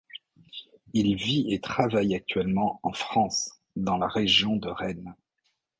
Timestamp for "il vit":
0.93-1.53